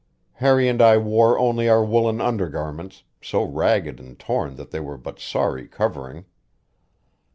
Harry 0.31 0.67
and 0.67 0.81
I 0.81 0.97
wore 0.97 1.37
only 1.37 1.69
our 1.69 1.85
woolen 1.85 2.19
undergarments, 2.21 3.03
so 3.21 3.43
ragged 3.43 3.99
and 3.99 4.17
torn 4.17 4.55
that 4.55 4.71
they 4.71 4.79
were 4.79 4.97
but 4.97 5.19
sorry 5.19 5.67
covering. 5.67 6.25